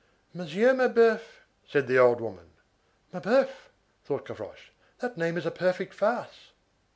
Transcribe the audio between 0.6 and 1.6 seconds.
Mabeuf!"